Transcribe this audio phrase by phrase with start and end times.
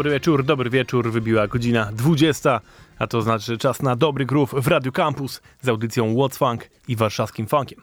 [0.00, 1.10] Dobry wieczór, dobry wieczór.
[1.10, 2.60] Wybiła godzina 20,
[2.98, 6.96] a to znaczy czas na dobry groove w Radio Campus z audycją What's Funk i
[6.96, 7.80] warszawskim funkiem.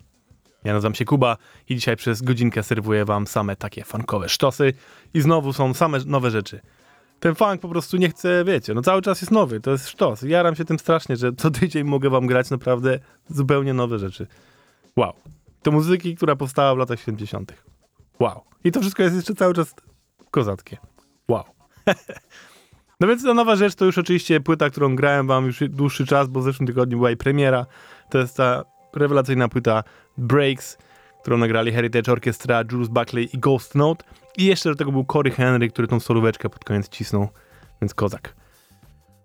[0.64, 1.38] Ja nazywam się Kuba
[1.70, 4.74] i dzisiaj przez godzinkę serwuję wam same takie funkowe sztosy
[5.14, 6.60] i znowu są same nowe rzeczy.
[7.20, 10.22] Ten funk po prostu nie chce, wiecie, no cały czas jest nowy, to jest sztos.
[10.22, 13.00] Jaram się tym strasznie, że co tydzień mogę wam grać naprawdę
[13.30, 14.28] zupełnie nowe rzeczy.
[14.96, 15.14] Wow.
[15.62, 17.54] To muzyki, która powstała w latach 70.
[18.20, 18.42] Wow.
[18.64, 19.76] I to wszystko jest jeszcze cały czas
[20.32, 20.78] kozackie.
[23.00, 26.28] No więc ta nowa rzecz to już oczywiście płyta, którą grałem wam już dłuższy czas,
[26.28, 27.66] bo w zeszłym tygodniu była jej premiera.
[28.10, 28.64] To jest ta
[28.96, 29.84] rewelacyjna płyta
[30.18, 30.78] Breaks,
[31.22, 34.06] którą nagrali Heritage Orchestra, Jules Buckley i Ghost Note.
[34.38, 37.28] I jeszcze do tego był Cory Henry, który tą solóweczkę pod koniec cisnął,
[37.82, 38.36] więc kozak.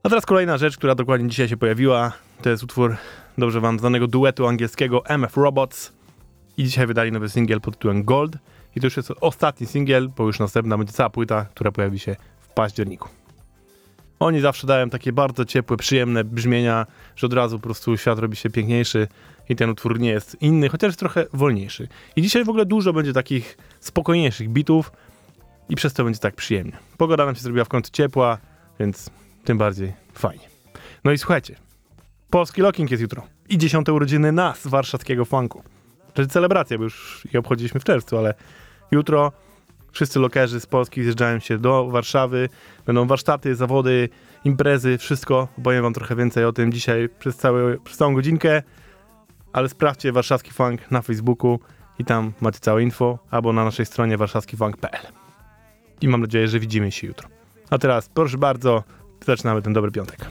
[0.03, 2.13] A teraz kolejna rzecz, która dokładnie dzisiaj się pojawiła.
[2.43, 2.97] To jest utwór
[3.39, 5.93] dobrze wam znanego duetu angielskiego MF Robots.
[6.57, 8.37] I dzisiaj wydali nowy singiel pod tytułem Gold.
[8.77, 12.17] I to już jest ostatni singiel, bo już następna będzie cała płyta, która pojawi się
[12.55, 13.09] październiku.
[14.21, 16.87] Oni zawsze dają takie bardzo ciepłe, przyjemne brzmienia,
[17.17, 19.09] że od razu po prostu świat robi się piękniejszy
[19.49, 21.89] i ten utwór nie jest inny, chociaż jest trochę wolniejszy.
[22.17, 24.93] I dzisiaj w ogóle dużo będzie takich spokojniejszych bitów
[25.69, 26.77] i przez to będzie tak przyjemnie.
[26.97, 28.39] Pogoda nam się zrobiła w końcu ciepła,
[28.81, 29.11] więc
[29.45, 30.49] tym bardziej fajnie.
[31.05, 31.57] No i słuchajcie,
[32.31, 35.63] polski locking jest jutro i dziesiąte urodziny nas, warszawskiego funku.
[36.15, 38.35] Czyli celebracja, bo już je obchodziliśmy w czerwcu, ale
[38.91, 39.33] jutro
[39.93, 42.49] Wszyscy lokerzy z Polski zjeżdżają się do Warszawy.
[42.87, 44.09] Będą warsztaty, zawody,
[44.45, 45.49] imprezy, wszystko.
[45.59, 48.63] Opowiem wam trochę więcej o tym dzisiaj przez, cały, przez całą godzinkę.
[49.53, 51.61] Ale sprawdźcie warszawski funk na Facebooku
[51.99, 55.07] i tam macie całe info, albo na naszej stronie warszawskifunk.pl.
[56.01, 57.29] I mam nadzieję, że widzimy się jutro.
[57.71, 58.83] A teraz proszę bardzo,
[59.27, 60.27] zaczynamy ten dobry piątek.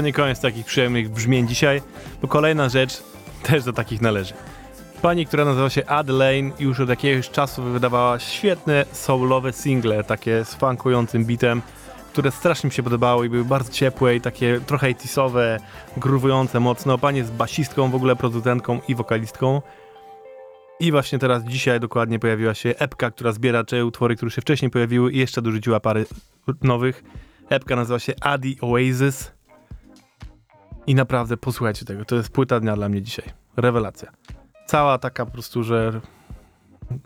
[0.00, 1.82] To nie koniec takich przyjemnych brzmień dzisiaj,
[2.22, 3.02] bo kolejna rzecz
[3.42, 4.34] też do takich należy.
[5.02, 10.54] Pani, która nazywa się Adelaine, już od jakiegoś czasu wydawała świetne soulowe single, takie z
[10.54, 11.62] funkującym beatem,
[12.12, 15.34] które strasznie mi się podobały i były bardzo ciepłe i takie trochę 80
[15.96, 16.98] gruwujące mocno.
[16.98, 19.62] Pani jest basistką, w ogóle producentką i wokalistką.
[20.80, 24.70] I właśnie teraz, dzisiaj dokładnie pojawiła się epka, która zbiera te utwory, które się wcześniej
[24.70, 26.04] pojawiły i jeszcze dorzuciła parę
[26.62, 27.04] nowych.
[27.48, 29.39] Epka nazywa się Adi Oasis.
[30.90, 33.24] I naprawdę posłuchajcie tego, to jest płyta dnia dla mnie dzisiaj.
[33.56, 34.12] Rewelacja.
[34.66, 36.00] Cała taka po prostu, że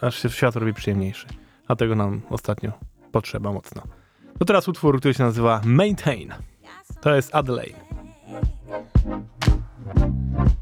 [0.00, 1.26] aż się świat robi przyjemniejszy.
[1.68, 2.72] A tego nam ostatnio
[3.12, 3.82] potrzeba mocno.
[4.38, 6.34] To teraz utwór, który się nazywa Maintain.
[7.00, 7.78] To jest Adelaide.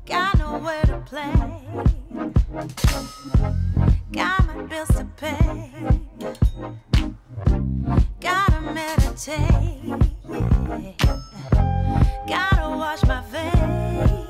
[0.07, 1.33] Got nowhere to play.
[4.13, 5.73] Got my bills to pay.
[8.75, 11.32] Meditate.
[12.27, 14.22] Gotta wash my face.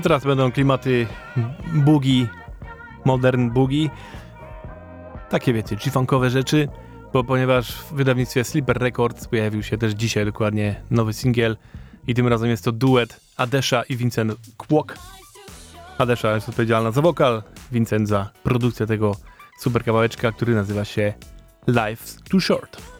[0.00, 1.06] To teraz będą klimaty
[1.74, 2.26] boogie,
[3.04, 3.90] modern boogie.
[5.28, 6.68] Takie wiecie, G-funkowe rzeczy,
[7.12, 11.56] bo ponieważ w wydawnictwie Sleeper Records pojawił się też dzisiaj dokładnie nowy singiel
[12.06, 14.94] i tym razem jest to duet Adesha i Vincent Kwok.
[15.98, 17.42] Adesha jest odpowiedzialna za wokal,
[17.72, 19.16] Vincent za produkcję tego
[19.58, 21.14] super kawałeczka, który nazywa się
[21.68, 22.99] Life's Too Short.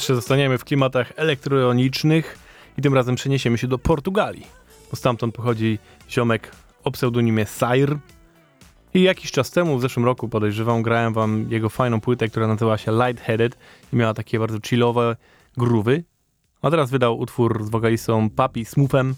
[0.00, 2.38] Jeszcze zostaniemy w klimatach elektronicznych
[2.78, 4.46] i tym razem przeniesiemy się do Portugalii,
[4.90, 5.78] bo stamtąd pochodzi
[6.10, 6.52] ziomek
[6.84, 7.98] o pseudonimie Sire.
[8.94, 12.78] I jakiś czas temu, w zeszłym roku podejrzewam, grałem wam jego fajną płytę, która nazywała
[12.78, 13.58] się Lightheaded
[13.92, 15.16] i miała takie bardzo chillowe
[15.58, 16.02] groove'y.
[16.62, 19.14] A teraz wydał utwór z wokalistą Papi Smoothem,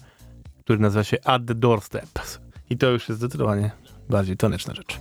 [0.59, 2.09] który nazywa się At the Doorstep.
[2.69, 3.71] I to już jest zdecydowanie
[4.09, 4.99] bardziej taneczna rzecz.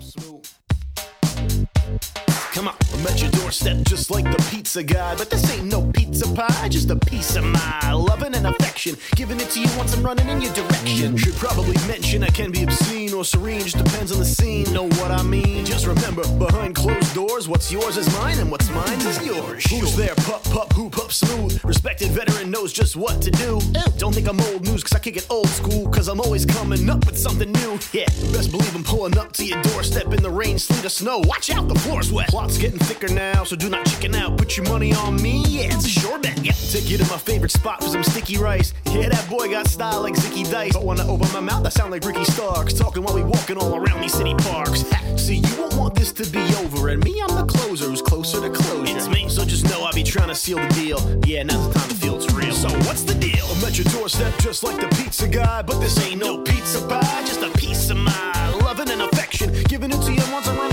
[2.52, 5.14] Come on, I'm at your doorstep just like the pizza guy.
[5.16, 8.94] But this ain't no pizza pie, just a piece of my loving and affection.
[9.16, 11.14] Giving it to you once I'm running in your direction.
[11.14, 11.16] Mm-hmm.
[11.16, 14.70] Should probably mention I can be obscene or serene, just depends on the scene.
[14.74, 15.64] Know what I mean?
[15.64, 19.64] Just remember, behind closed doors, what's yours is mine and what's mine is yours.
[19.70, 20.14] Who's there?
[20.16, 21.58] Pup, pup, who, pup, smooth.
[21.64, 23.60] Respected veteran knows just what to do.
[23.96, 26.90] Don't think I'm old news, cause I kick it old school, cause I'm always coming
[26.90, 27.78] up with something new.
[27.94, 31.20] Yeah, best believe I'm pulling up to your doorstep in the rain, sleet, or snow.
[31.20, 34.36] Watch out, the floor's wet plot's getting thicker now, so do not chicken out.
[34.36, 36.44] Put your money on me, yeah, it's a sure bet.
[36.44, 38.74] Yeah, take you to my favorite spot for some sticky rice.
[38.86, 40.72] Yeah, that boy got style like Zicky Dice.
[40.72, 42.72] But when I open my mouth, I sound like Ricky Starks.
[42.72, 44.82] Talking while we walking all around these city parks.
[44.90, 46.88] Ha, see, you won't want this to be over.
[46.88, 48.96] And me, I'm the closer who's closer to closure.
[48.96, 50.98] It's me, so just know I'll be trying to seal the deal.
[51.24, 52.54] Yeah, now's the time to feel it's real.
[52.54, 53.46] So what's the deal?
[53.52, 55.62] I'm at your doorstep just like the pizza guy.
[55.62, 59.52] But this ain't no pizza pie, just a piece of my loving and affection.
[59.68, 60.71] Giving it to you once I'm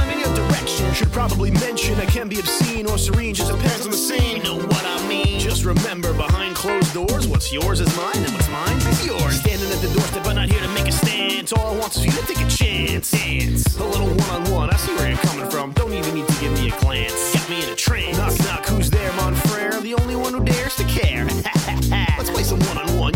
[0.70, 0.94] running in your direction.
[0.94, 4.38] Should probably mention I can be obscene or serene, just depends on the scene.
[4.38, 5.40] You know what I mean?
[5.40, 9.40] Just remember, behind closed doors, what's yours is mine, and what's mine is yours.
[9.40, 11.54] Standing at the doorstep, but not here to make a stance.
[11.54, 13.12] All I want is for you to take a chance.
[13.12, 13.78] Dance.
[13.78, 15.72] A little one on one, I see where you're coming from.
[15.74, 17.34] Don't even need to give me a glance.
[17.34, 18.18] Got me in a trance.
[18.18, 19.80] Knock, knock, who's there, mon frere?
[19.82, 21.26] The only one who dares to care.
[22.18, 23.14] Let's play some one on one.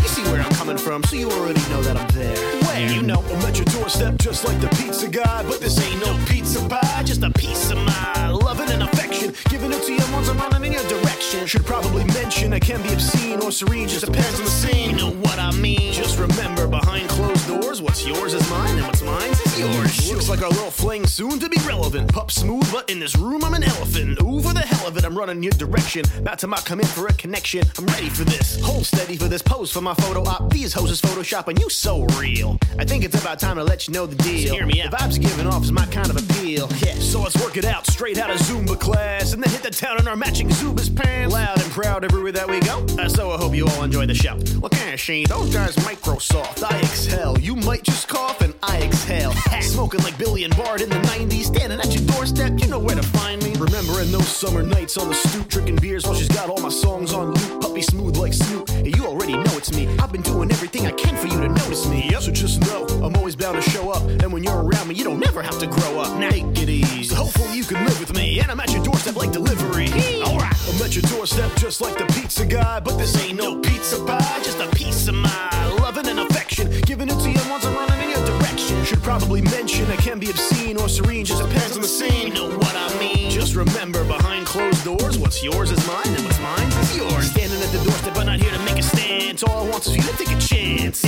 [0.84, 2.36] From, so you already know that I'm there.
[2.64, 2.92] Where?
[2.92, 5.42] You know, I'm at your doorstep just like the pizza guy.
[5.48, 9.03] But this ain't no pizza pie, just a piece of my loving and affection.
[9.48, 11.46] Giving it to you once I'm running in your direction.
[11.46, 14.90] Should probably mention I can be obscene or serene, just depends on the scene.
[14.90, 15.92] You know what I mean?
[15.92, 20.10] Just remember, behind closed doors, what's yours is mine, and what's mine is yours.
[20.12, 22.12] Looks like our little fling soon to be relevant.
[22.12, 24.20] Pup smooth, but in this room I'm an elephant.
[24.22, 26.04] Ooh, for the hell of it, I'm running your direction.
[26.18, 27.64] About to come in for a connection.
[27.78, 28.60] I'm ready for this.
[28.60, 30.50] Hold steady for this pose for my photo op.
[30.50, 32.58] These hoses photoshopping you so real.
[32.78, 34.48] I think it's about time to let you know the deal.
[34.48, 34.90] So hear me out.
[34.90, 36.68] The vibes giving off is my kind of appeal.
[36.84, 39.70] Yeah, so let's work it out straight out of Zumba class, and then hit the
[39.70, 41.32] town in our matching Zubas pants.
[41.32, 42.84] Loud and proud everywhere that we go.
[42.98, 44.36] Uh, so I hope you all enjoy the show.
[44.62, 45.26] Of sheen?
[45.28, 46.62] Those guys Microsoft.
[46.62, 47.38] I exhale.
[47.38, 49.32] You might just cough and I exhale.
[49.60, 51.44] Smoking like Billy and Bard in the 90s.
[51.44, 53.54] Standing at your doorstep, you know where to find me.
[53.58, 57.12] Remembering those summer nights on the stoop, drinking beers while she's got all my songs
[57.12, 57.60] on loop.
[57.60, 58.68] Puppy smooth like Snoop.
[58.70, 59.88] Yeah, you already know it's me.
[59.98, 62.08] I've been doing everything I can for you to notice me.
[62.10, 62.22] Yep.
[62.22, 64.02] So just know I'm always bound to show up.
[64.02, 66.18] And when you're around me, you don't never have to grow up.
[66.18, 67.04] Now take it easy.
[67.04, 68.40] So hopefully you can live with me.
[68.40, 69.88] And I'm at your doorstep like delivery.
[70.22, 70.54] Alright.
[70.68, 72.80] I'm at your doorstep just like the pizza guy.
[72.80, 76.70] But this ain't no pizza pie, just a piece of my loving and affection.
[76.82, 78.84] Giving it to you once I'm running in your direction.
[78.84, 82.28] Should probably mention I can be obscene or serene, just depends on the scene.
[82.28, 83.30] You know what I mean?
[83.30, 87.30] Just remember, behind closed doors, what's yours is mine, and what's mine is yours.
[87.30, 89.42] Standing at the doorstep, but not here to make a stance.
[89.42, 91.04] All I want is you to take a chance.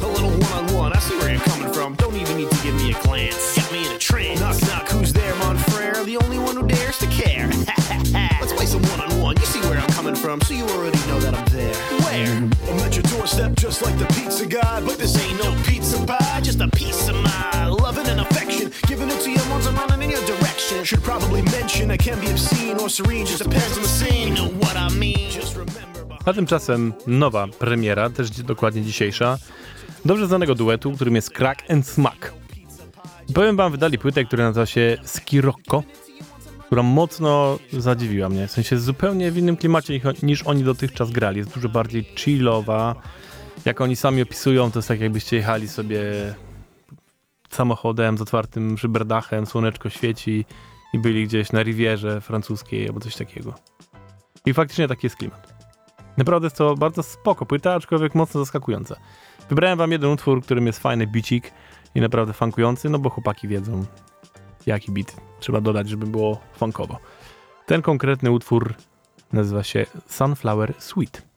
[0.00, 1.94] A little one on one, I see where you're coming from.
[1.96, 3.56] Don't even need to give me a glance.
[3.56, 4.40] Got me in a trance.
[4.40, 4.95] Knock, knock,
[6.06, 7.48] The only one who dares to care.
[8.40, 9.36] Let's play some one on one.
[9.38, 11.74] You see where I'm coming from, so you already know that I'm there.
[12.06, 12.36] Where?
[12.70, 14.80] I'm at your doorstep just like the pizza guy.
[14.86, 18.70] But this ain't no pizza pie, just a piece of my loving and affection.
[18.86, 20.84] Giving it to you once I'm running in your direction.
[20.84, 24.28] Should probably mention I can be obscene or serene, just depends on the scene.
[24.28, 25.28] You know what I mean?
[25.30, 26.06] Just remember.
[26.24, 29.38] A tymczasem nowa premiera, też dokładnie dzisiejsza,
[30.04, 32.45] dobrze znanego duetu, którym jest Crack and Smack.
[33.34, 35.82] Powiem wam, wydali płytę, która nazywa się Skirocco,
[36.66, 38.46] która mocno zadziwiła mnie.
[38.46, 41.38] W sensie zupełnie w innym klimacie niż oni dotychczas grali.
[41.38, 42.94] Jest dużo bardziej chillowa.
[43.64, 46.02] Jak oni sami opisują, to jest tak jakbyście jechali sobie
[47.50, 50.44] samochodem z otwartym szyberdachem, słoneczko świeci
[50.92, 53.54] i byli gdzieś na Rivierze francuskiej albo coś takiego.
[54.46, 55.55] I faktycznie taki jest klimat.
[56.16, 58.96] Naprawdę jest to bardzo spoko płyta, aczkolwiek mocno zaskakująca.
[59.48, 61.52] Wybrałem wam jeden utwór, którym jest fajny bicik
[61.94, 63.84] i naprawdę funkujący, no bo chłopaki wiedzą,
[64.66, 66.98] jaki bit trzeba dodać, żeby było funkowo.
[67.66, 68.74] Ten konkretny utwór
[69.32, 71.35] nazywa się Sunflower Sweet.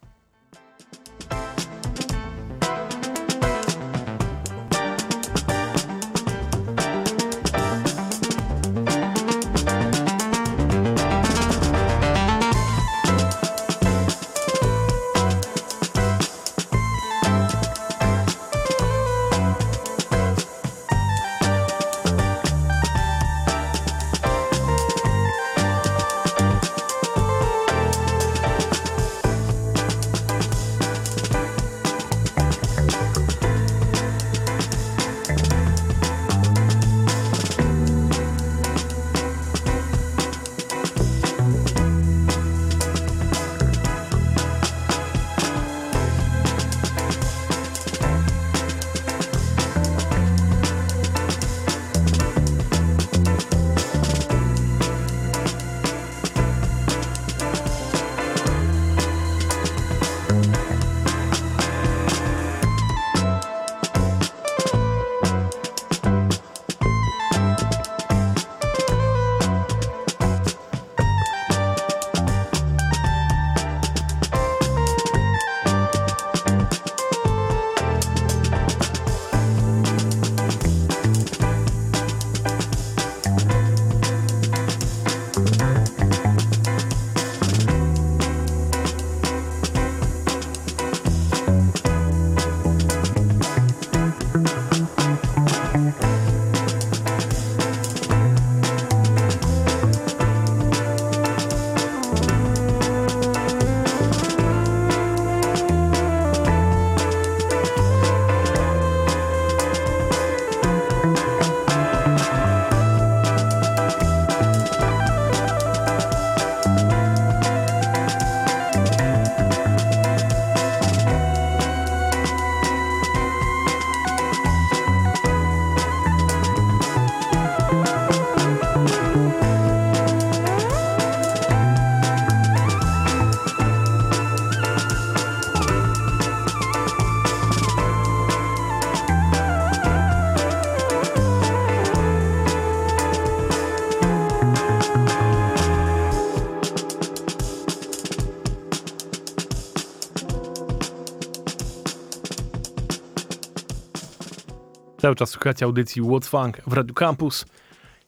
[155.10, 157.46] Cały czas słuchacie audycji What's Funk w Radio Campus.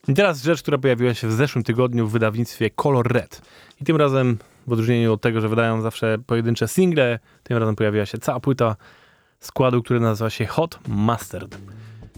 [0.07, 3.41] I teraz rzecz, która pojawiła się w zeszłym tygodniu w wydawnictwie Color Red.
[3.81, 4.37] I tym razem,
[4.67, 8.75] w odróżnieniu od tego, że wydają zawsze pojedyncze single, tym razem pojawiła się cała płyta
[9.39, 11.57] składu, który nazywa się Hot Mustard.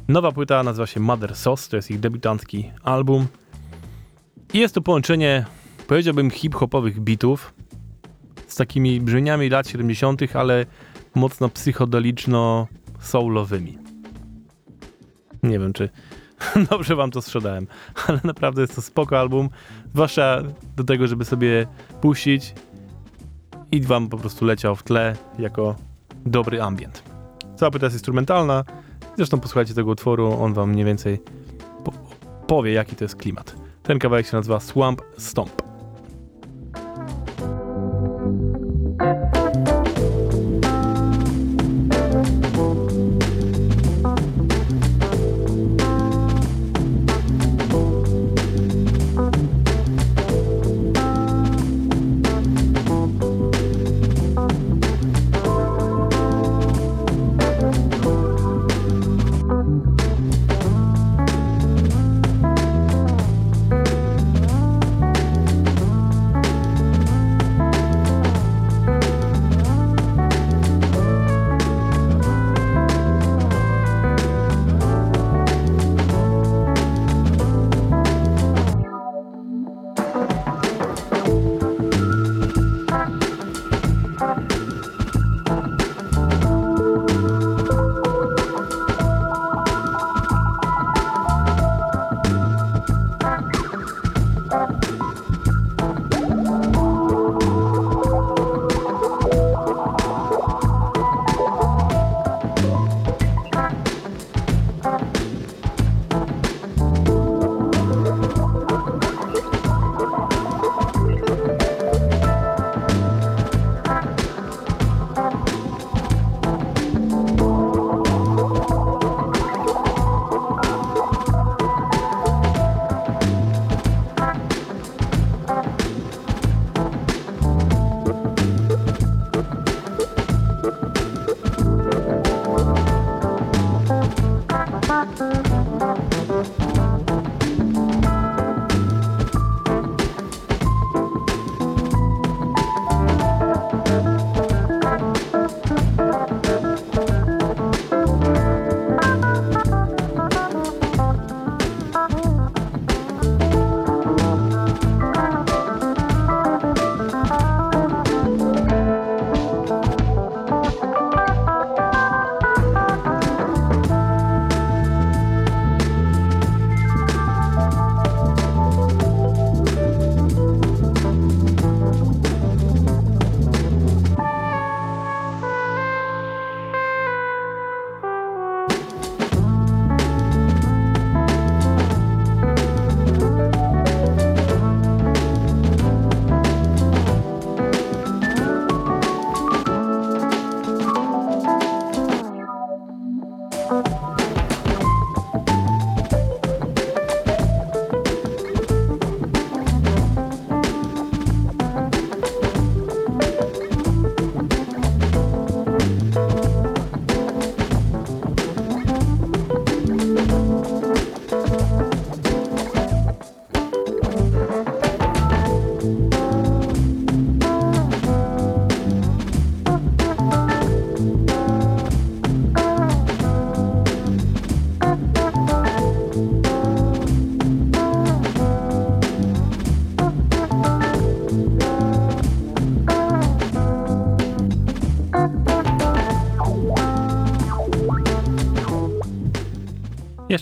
[0.07, 3.27] Nowa płyta nazywa się Mother Sauce, to jest ich debiutancki album.
[4.53, 5.45] I jest to połączenie,
[5.87, 7.53] powiedziałbym, hip-hopowych bitów
[8.47, 10.65] z takimi brzmieniami lat 70., ale
[11.15, 13.82] mocno psychodeliczno-soulowymi.
[15.43, 15.89] Nie wiem, czy
[16.71, 17.67] dobrze wam to sprzedałem,
[18.07, 19.49] ale naprawdę jest to spoko album,
[19.93, 20.41] zwłaszcza
[20.75, 21.67] do tego, żeby sobie
[22.01, 22.53] puścić
[23.71, 25.75] i wam po prostu leciał w tle jako
[26.25, 27.03] dobry ambient.
[27.55, 28.63] Cała płyta jest instrumentalna,
[29.17, 31.19] zresztą posłuchajcie tego utworu, on wam mniej więcej
[31.83, 31.91] po
[32.47, 33.55] powie, jaki to jest klimat.
[33.83, 35.72] Ten kawałek się nazywa Swamp Stomp.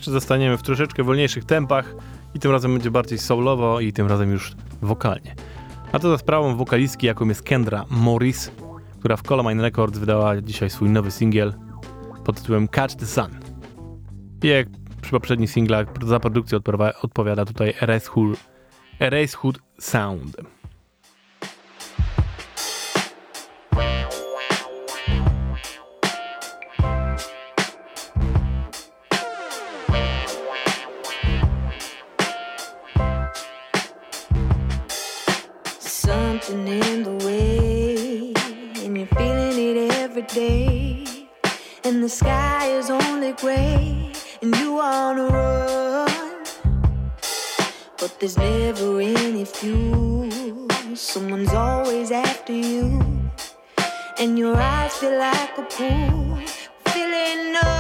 [0.02, 1.96] Jeszcze zostaniemy w troszeczkę wolniejszych tempach
[2.34, 5.36] i tym razem będzie bardziej soulowo i tym razem już wokalnie.
[5.92, 8.52] A to za sprawą wokalistki, jaką jest Kendra Morris,
[9.00, 11.54] która w Colomine Records wydała dzisiaj swój nowy singiel
[12.26, 13.40] pod tytułem Catch the Sun.
[14.44, 14.68] I jak
[15.02, 16.60] przy poprzednich singlach za produkcję
[17.02, 18.40] odpowiada tutaj Erase Hood,
[19.00, 19.38] Erase
[40.22, 40.36] Sound.
[40.36, 41.28] day,
[41.84, 44.12] and the sky is only gray.
[44.42, 46.44] and you wanna run.
[47.98, 50.30] But there's never any fuel.
[50.96, 53.00] Someone's always after you,
[54.20, 56.38] and your eyes feel like a pool
[56.86, 57.71] filling up.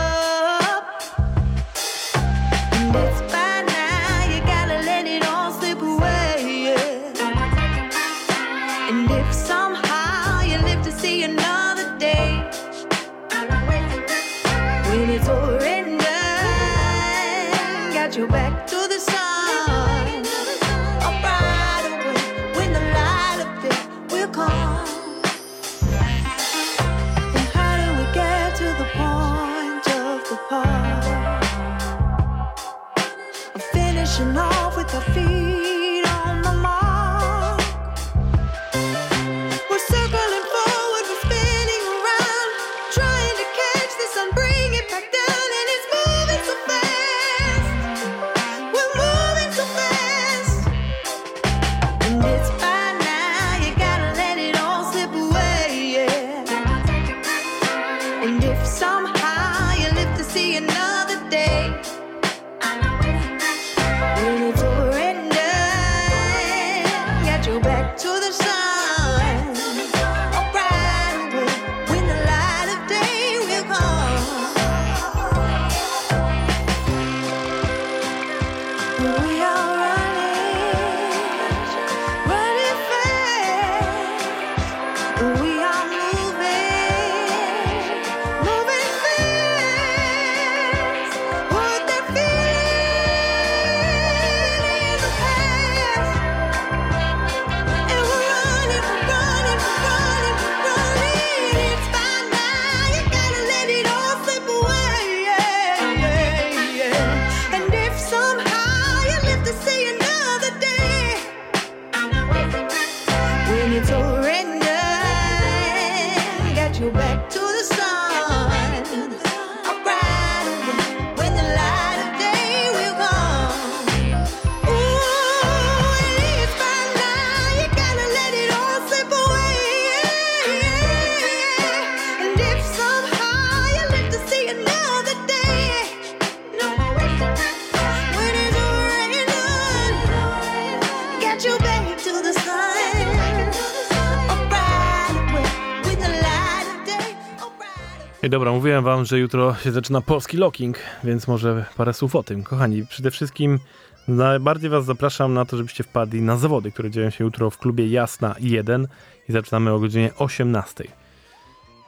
[148.61, 152.43] Mówiłem wam, że jutro się zaczyna polski locking, więc może parę słów o tym.
[152.43, 153.59] Kochani, przede wszystkim
[154.07, 157.87] najbardziej was zapraszam na to, żebyście wpadli na zawody, które dzieją się jutro w klubie
[157.87, 158.87] Jasna 1
[159.29, 160.83] i zaczynamy o godzinie 18.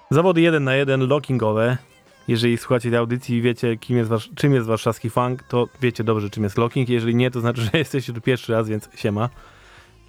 [0.10, 1.78] Zawody 1 na 1 lockingowe.
[2.28, 6.44] Jeżeli słuchacie tej audycji i wiecie, jest czym jest warszawski funk, to wiecie dobrze, czym
[6.44, 6.90] jest locking.
[6.90, 9.30] Jeżeli nie, to znaczy, że jesteście tu pierwszy raz, więc siema.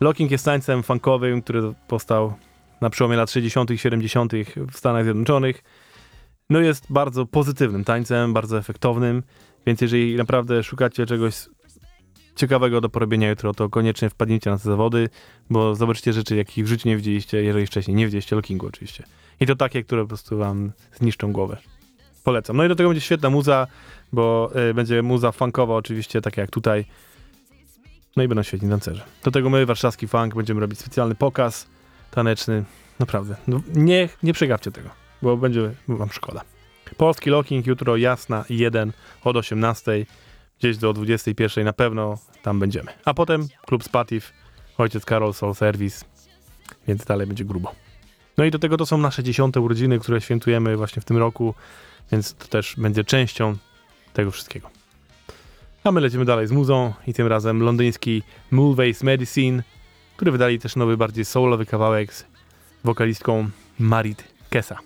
[0.01, 2.35] Locking jest tańcem funkowym, który powstał
[2.81, 3.71] na przełomie lat 60.
[3.71, 4.33] i 70.
[4.73, 5.84] w Stanach Zjednoczonych.
[6.51, 9.23] No jest bardzo pozytywnym tańcem, bardzo efektownym,
[9.67, 11.35] więc jeżeli naprawdę szukacie czegoś
[12.37, 15.09] ciekawego do porobienia jutro, to koniecznie wpadnijcie na te zawody,
[15.51, 19.05] bo zobaczycie rzeczy, jakich w życiu nie widzieliście, jeżeli wcześniej nie widzieliście lookingu oczywiście.
[19.41, 21.57] I to takie, które po prostu wam zniszczą głowę.
[22.25, 22.57] Polecam.
[22.57, 23.67] No i do tego będzie świetna muza,
[24.13, 26.85] bo y, będzie muza funkowa oczywiście, tak jak tutaj.
[28.17, 29.03] No i będą świetni tancerze.
[29.25, 31.67] Do tego my, warszawski funk, będziemy robić specjalny pokaz
[32.11, 32.65] taneczny.
[33.01, 33.37] Naprawdę.
[33.49, 34.91] No, nie, nie przegapcie tego,
[35.25, 36.41] bo będzie wam szkoda.
[36.97, 38.93] Polski locking jutro jasna 1
[39.25, 40.07] od 18
[40.59, 42.93] gdzieś do 21 na pewno tam będziemy.
[43.05, 44.33] A potem klub Spatif,
[44.79, 46.05] ojciec Karol Soul Service,
[46.89, 47.73] więc dalej będzie grubo.
[48.39, 51.55] No i do tego to są nasze dziesiąte urodziny, które świętujemy właśnie w tym roku,
[52.13, 53.57] więc to też będzie częścią
[54.13, 54.71] tego wszystkiego.
[55.85, 59.63] A my lecimy dalej z muzą i tym razem londyński Mulvey's Medicine,
[60.17, 62.25] który wydali też nowy, bardziej soulowy kawałek z
[62.85, 64.79] wokalistką Marit Kessa.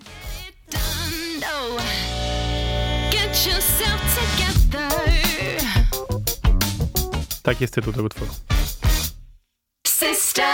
[7.48, 8.30] Tak jest tytuł tego utworu.
[9.86, 10.44] sister.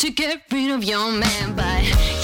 [0.00, 2.19] To get rid of your man, but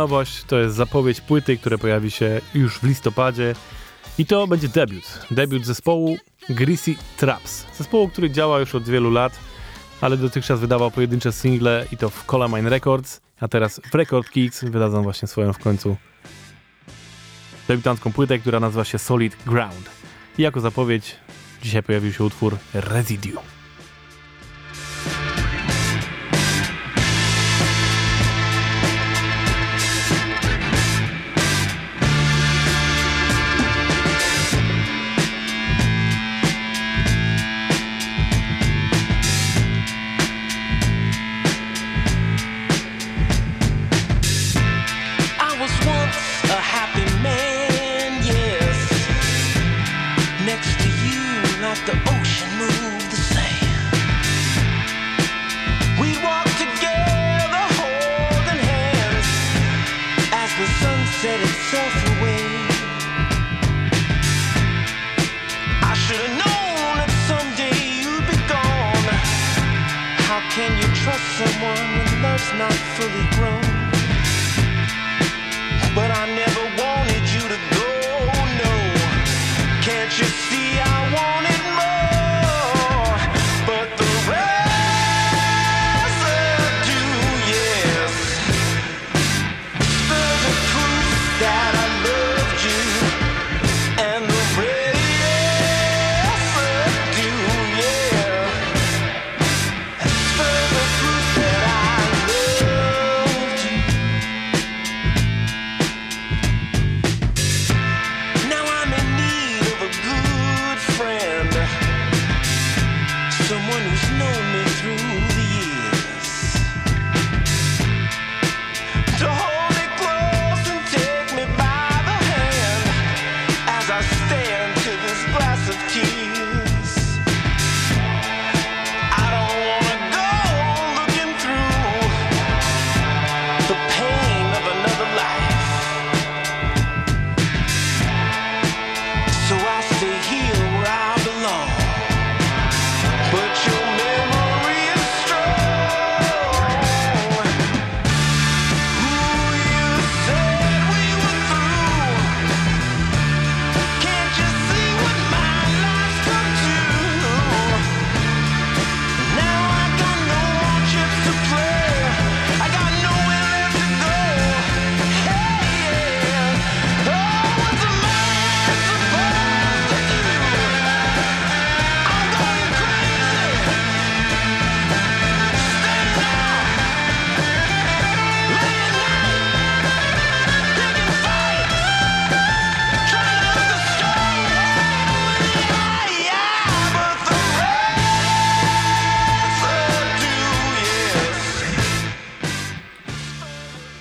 [0.00, 3.54] nowość to jest zapowiedź płyty, która pojawi się już w listopadzie.
[4.18, 5.26] I to będzie debiut.
[5.30, 6.16] Debiut zespołu
[6.48, 7.66] Greasy Traps.
[7.78, 9.32] Zespołu, który działa już od wielu lat,
[10.00, 14.64] ale dotychczas wydawał pojedyncze single i to w Colamine Records, a teraz w Record Kicks
[14.64, 15.96] wydadzą właśnie swoją w końcu
[17.68, 19.90] debiutancką płytę, która nazywa się Solid Ground.
[20.38, 21.16] I jako zapowiedź
[21.62, 23.59] dzisiaj pojawił się utwór Residue.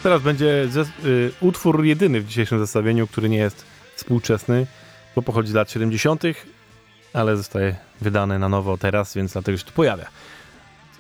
[0.10, 0.68] teraz będzie
[1.05, 4.68] y, utwór jedyny w dzisiejszym zestawieniu, który nie jest współczesny,
[5.16, 6.24] bo pochodzi z lat 70.,
[7.14, 10.05] ale zostaje wydany na nowo teraz, więc dlatego się tu pojawia.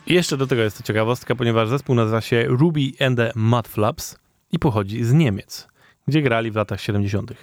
[0.07, 4.19] Jeszcze do tego jest to ciekawostka, ponieważ zespół nazywa się Ruby and the Mudflaps
[4.51, 5.67] i pochodzi z Niemiec,
[6.07, 7.33] gdzie grali w latach 70.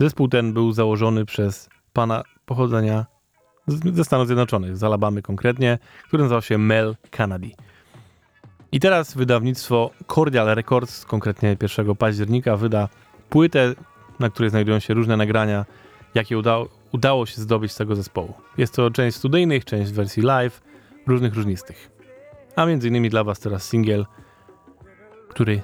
[0.00, 3.06] Zespół ten był założony przez pana pochodzenia
[3.66, 7.50] ze Stanów Zjednoczonych, z Alabamy konkretnie, który nazywał się Mel Kennedy.
[8.74, 12.88] I teraz wydawnictwo Cordial Records, konkretnie 1 października, wyda
[13.30, 13.74] płytę,
[14.20, 15.64] na której znajdują się różne nagrania,
[16.14, 18.34] jakie udało, udało się zdobyć z tego zespołu.
[18.58, 20.62] Jest to część studyjnych, część wersji live,
[21.06, 21.90] różnych różnistych.
[22.56, 24.06] A między innymi dla Was teraz singiel,
[25.28, 25.62] który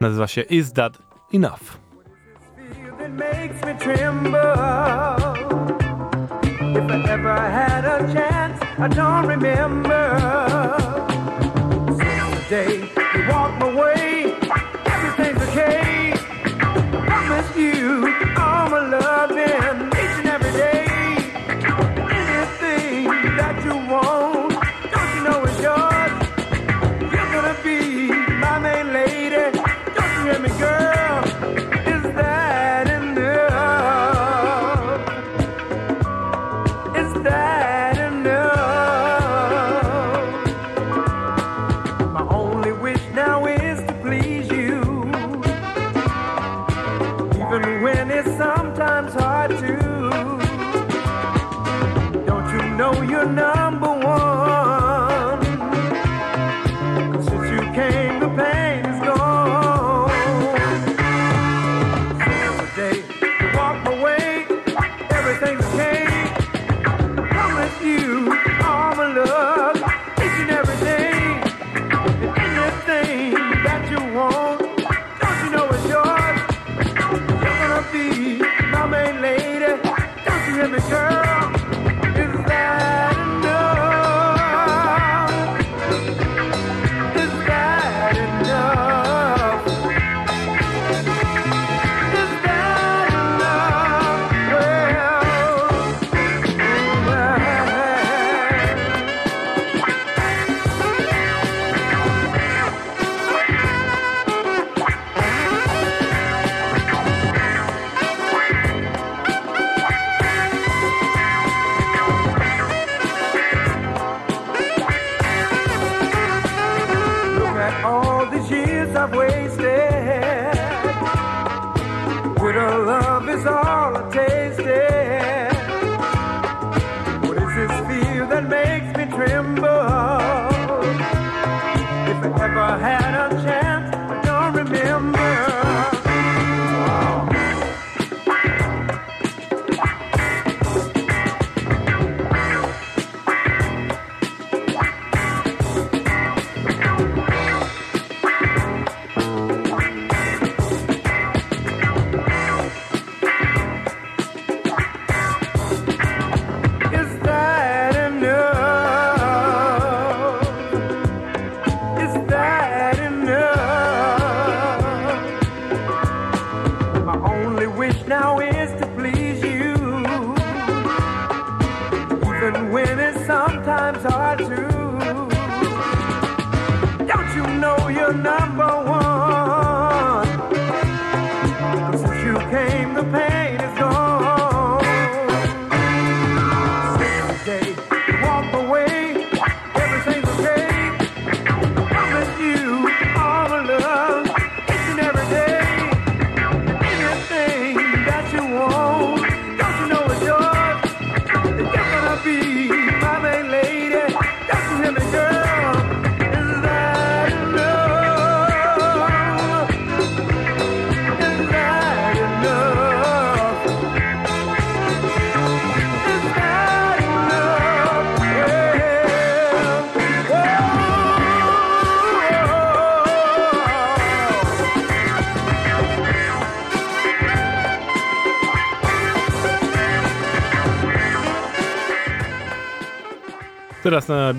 [0.00, 0.98] nazywa się Is That
[1.34, 1.78] Enough?
[6.74, 10.81] If I ever had a chance, I don't remember.
[12.52, 12.80] Day.
[13.14, 14.24] You walked away,
[14.84, 16.12] everything's okay.
[16.12, 18.41] I promise you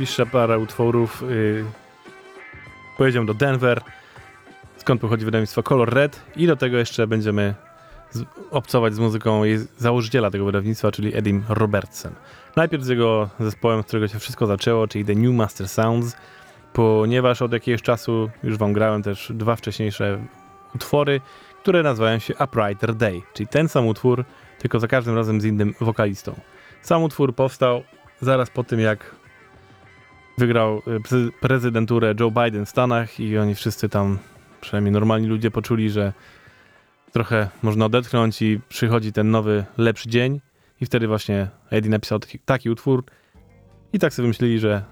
[0.04, 1.66] najbliższa para utworów yy,
[2.98, 3.82] pojedziemy do Denver,
[4.78, 7.54] skąd pochodzi wydawnictwo Color Red i do tego jeszcze będziemy
[8.12, 12.14] z, obcować z muzyką jej założyciela tego wydawnictwa, czyli Edim Robertsen.
[12.56, 16.18] Najpierw z jego zespołem, z którego się wszystko zaczęło, czyli The New Master Sounds,
[16.74, 20.20] ponieważ od jakiegoś czasu już wam grałem też dwa wcześniejsze
[20.76, 21.22] utwory,
[21.62, 24.26] które nazywają się Uprighter Day, czyli ten sam utwór,
[24.60, 26.36] tylko za każdym razem z innym wokalistą.
[26.82, 27.84] Sam utwór powstał
[28.22, 29.23] zaraz po tym, jak
[30.38, 34.20] wygrał y, pre- prezydenturę Joe Biden w Stanach i oni wszyscy tam,
[34.62, 36.14] przynajmniej normalni ludzie, poczuli, że
[37.12, 40.42] trochę można odetchnąć i przychodzi ten nowy, lepszy dzień
[40.82, 43.04] i wtedy właśnie Eddie napisał taki, taki utwór
[43.94, 44.84] i tak sobie myśleli, że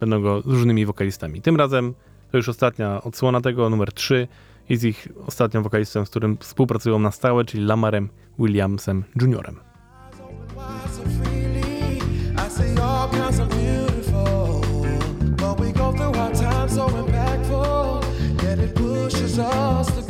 [0.00, 1.42] będą go z różnymi wokalistami.
[1.42, 1.94] Tym razem
[2.30, 4.28] to już ostatnia odsłona tego, numer 3
[4.68, 8.08] i z ich ostatnią wokalistą, z którym współpracują na stałe, czyli Lamarem
[8.38, 9.54] Williamsem Jr.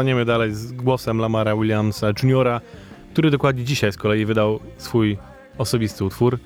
[0.00, 2.60] Zostaniemy dalej z głosem Lamara Williamsa Jr.,
[3.12, 5.18] który dokładnie dzisiaj z kolei wydał swój
[5.58, 6.38] osobisty utwór,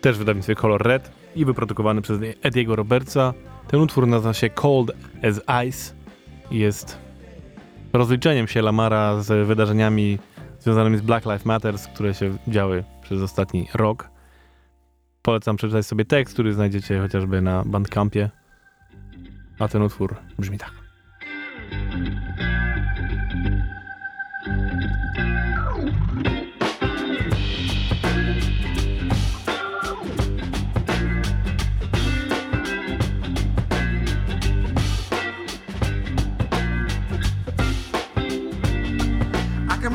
[0.00, 3.34] też w wydawnictwie Color Red i wyprodukowany przez Ediego Robertsa.
[3.68, 4.92] Ten utwór nazywa się Cold
[5.22, 5.94] as Ice
[6.50, 6.98] i jest
[7.92, 10.18] rozliczeniem się Lamara z wydarzeniami
[10.60, 14.10] związanymi z Black Lives Matter, które się działy przez ostatni rok.
[15.22, 18.30] Polecam przeczytać sobie tekst, który znajdziecie chociażby na Bandcampie.
[19.58, 20.72] A ten utwór brzmi tak.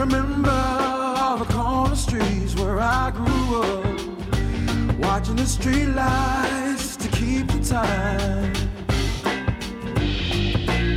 [0.02, 7.45] Remember all the corner streets where I grew up, watching the street lights to keep
[7.47, 8.52] the time.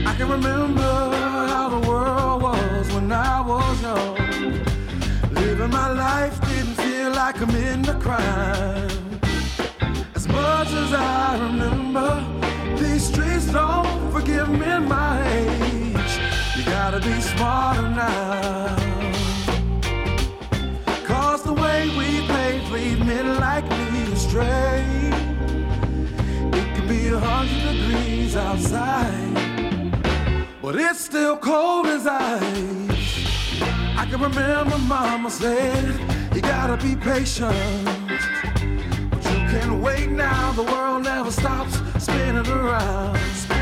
[0.09, 0.81] I can remember
[1.53, 4.17] how the world was when I was young.
[5.35, 9.21] Living my life didn't feel like I'm in the crime.
[10.15, 12.25] As much as I remember,
[12.79, 16.15] these streets don't forgive me my age.
[16.57, 18.84] You gotta be smarter now.
[21.89, 24.85] Way we play lead men like me astray.
[26.53, 29.93] It can be a hundred degrees outside,
[30.63, 33.63] but it's still cold as ice.
[33.97, 36.01] I can remember mama said,
[36.35, 37.55] you gotta be patient.
[39.11, 43.54] But you can wait now, the world never stops spinning around.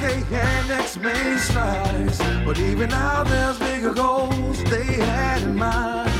[0.00, 2.18] MLK and X-Men strikes.
[2.44, 6.10] But even now there's bigger goals they had in mind.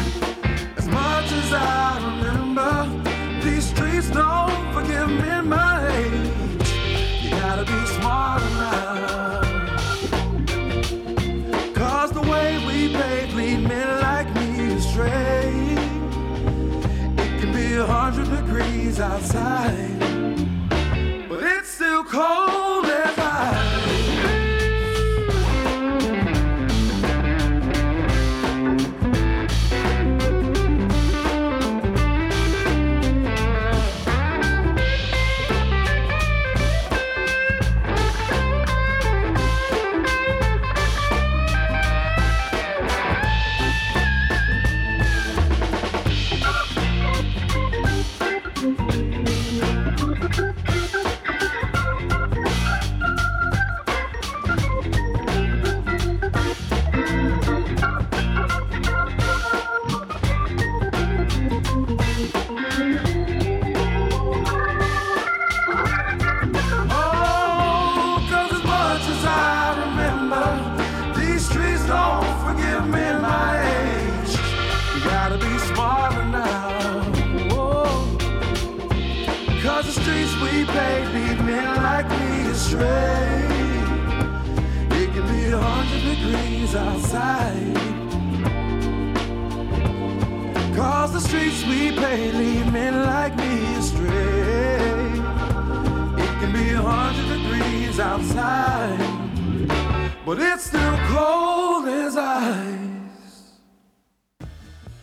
[0.77, 3.03] As much as I remember,
[3.43, 6.73] these streets don't forgive me my age.
[7.23, 9.41] You gotta be smarter now.
[11.75, 15.77] Cause the way we pay lead men like me astray.
[17.17, 19.99] It can be a hundred degrees outside,
[21.31, 22.70] but it's still cold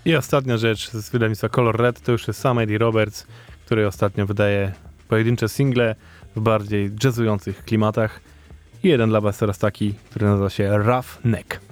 [0.07, 3.27] I ostatnia rzecz z wydawnictwa Color Red to już jest sam Eddie Roberts,
[3.65, 4.71] który ostatnio wydaje
[5.07, 5.95] pojedyncze single
[6.35, 8.19] w bardziej jazzujących klimatach.
[8.83, 11.66] I jeden dla was teraz taki, który nazywa się Rough Neck.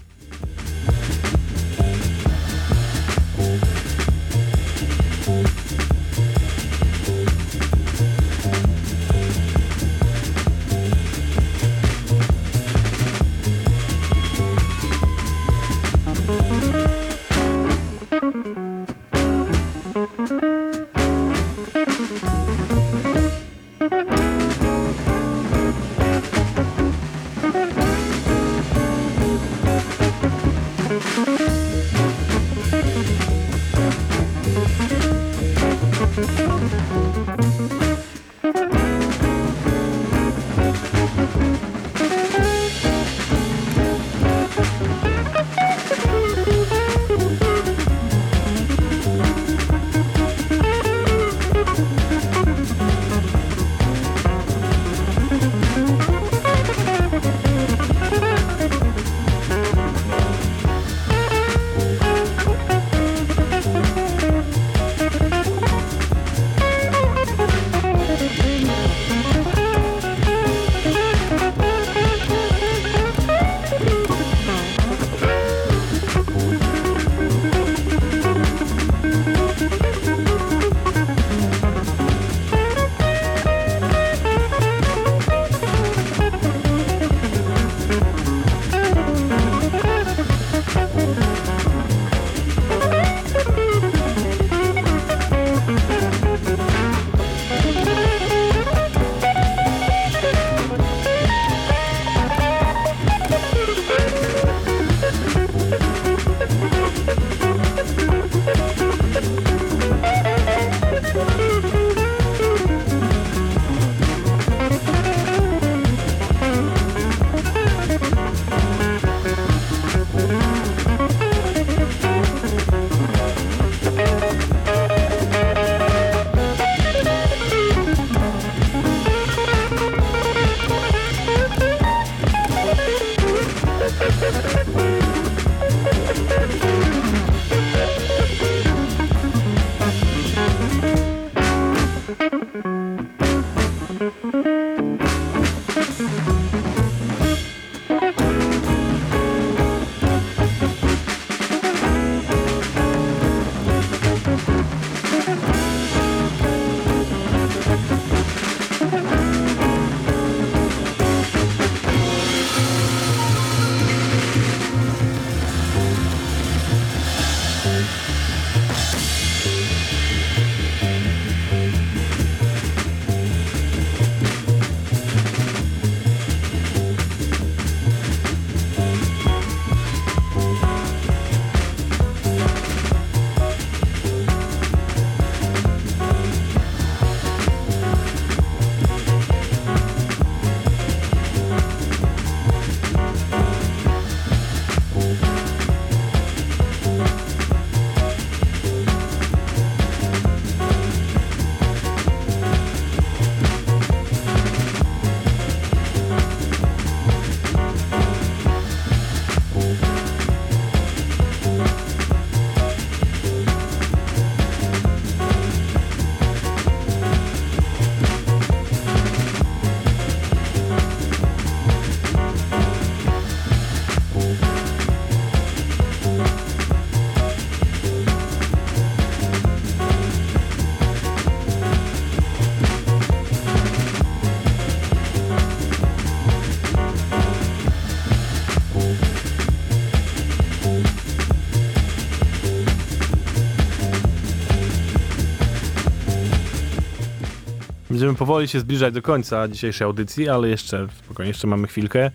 [248.06, 252.12] Będziemy powoli się zbliżać do końca dzisiejszej audycji, ale jeszcze, spokojnie, jeszcze mamy chwilkę.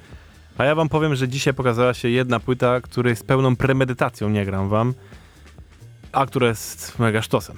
[0.59, 4.45] A ja wam powiem, że dzisiaj pokazała się jedna płyta, której z pełną premedytacją nie
[4.45, 4.95] gram wam,
[6.13, 7.57] a która jest mega sztosem.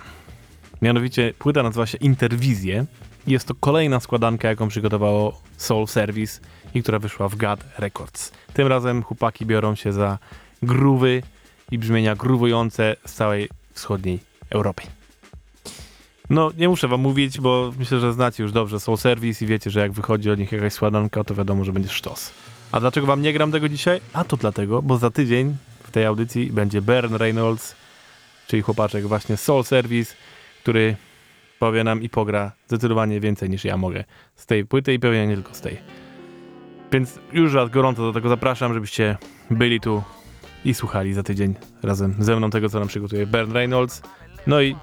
[0.83, 2.87] Mianowicie płyta nazywa się Interwizje
[3.27, 6.41] Jest to kolejna składanka, jaką przygotowało Soul Service
[6.75, 8.33] i która wyszła w GAD Records.
[8.55, 10.19] Tym razem chłopaki biorą się za
[10.63, 11.23] gruwy
[11.71, 14.21] i brzmienia gruwujące z całej wschodniej
[14.51, 15.02] Europy.
[16.33, 19.71] No, nie muszę wam mówić, bo myślę, że znacie już dobrze Soul Service i wiecie,
[19.71, 22.33] że jak wychodzi od nich jakaś składanka, to wiadomo, że będzie sztos.
[22.73, 24.01] A dlaczego wam nie gram tego dzisiaj?
[24.13, 27.75] A to dlatego, bo za tydzień w tej audycji będzie Bern Reynolds,
[28.47, 30.15] czyli chłopaczek właśnie Soul Service,
[30.63, 30.97] który
[31.59, 34.05] powie nam i pogra zdecydowanie więcej niż ja mogę
[34.37, 35.79] z tej płyty i pewnie nie tylko z tej.
[36.93, 39.17] Więc już was gorąco do tego zapraszam, żebyście
[39.51, 40.03] byli tu
[40.65, 44.03] i słuchali za tydzień razem ze mną tego, co nam przygotuje Bern Reynolds.
[44.47, 44.77] No i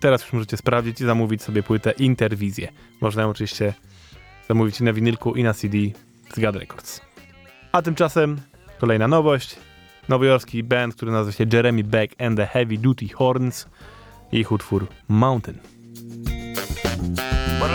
[0.00, 2.68] teraz już możecie sprawdzić i zamówić sobie płytę Interwizję.
[3.00, 3.74] Można ją oczywiście
[4.48, 5.78] zamówić na winylku, i na CD
[6.34, 7.00] z God Records.
[7.72, 8.40] A tymczasem
[8.78, 9.56] kolejna nowość.
[10.08, 13.66] Nowojorski band, który nazywa się Jeremy Beck and the Heavy Duty Horns
[14.32, 15.58] ich utwór Mountain.
[17.60, 17.70] Well,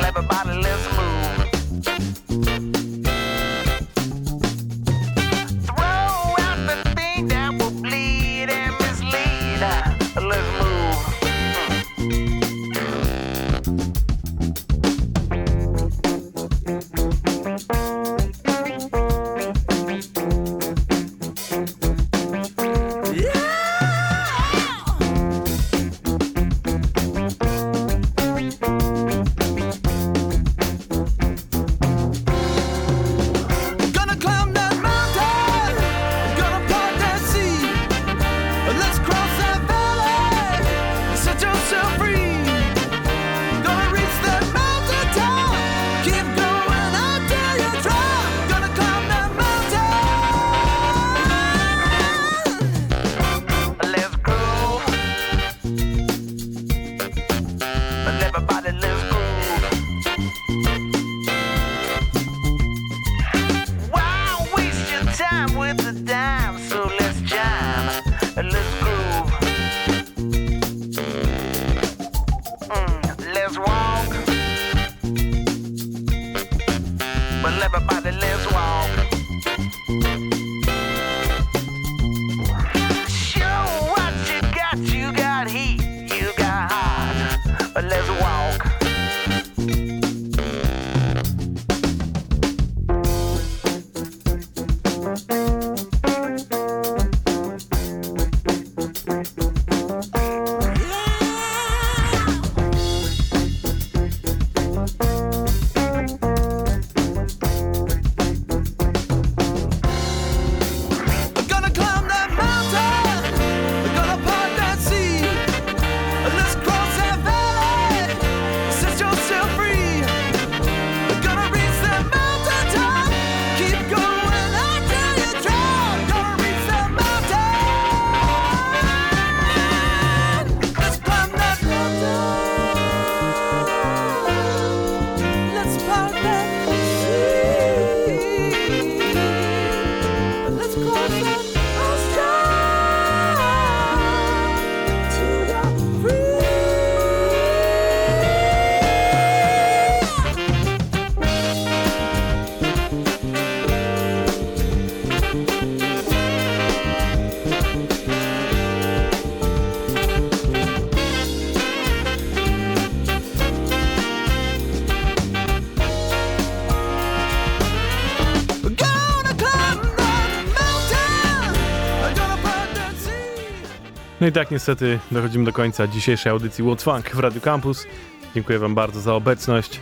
[174.29, 177.87] i tak niestety dochodzimy do końca dzisiejszej audycji What's Funk w Radio Campus.
[178.35, 179.79] Dziękuję wam bardzo za obecność.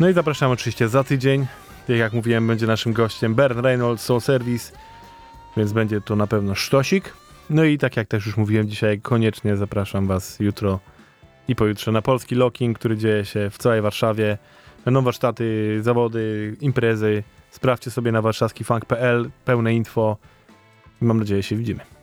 [0.00, 1.46] No i zapraszam oczywiście za tydzień.
[1.86, 4.72] Tak jak mówiłem, będzie naszym gościem Bern Reynolds, Soul Service,
[5.56, 7.14] więc będzie to na pewno sztosik.
[7.50, 10.80] No i tak jak też już mówiłem dzisiaj, koniecznie zapraszam was jutro
[11.48, 14.38] i pojutrze na polski locking, który dzieje się w całej Warszawie.
[14.84, 17.22] Będą warsztaty, zawody, imprezy.
[17.50, 20.16] Sprawdźcie sobie na warszawskifunk.pl pełne info
[21.02, 21.93] i mam nadzieję się widzimy.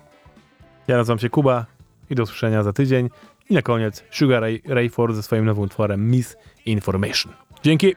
[0.87, 1.65] Ja nazywam się Kuba
[2.09, 3.09] i do usłyszenia za tydzień.
[3.49, 7.33] I na koniec Sugar Ray Rayford ze swoim nowym utworem Misinformation.
[7.63, 7.95] Dzięki!